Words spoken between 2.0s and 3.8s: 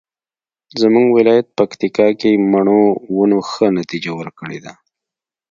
کې مڼو ونو ښه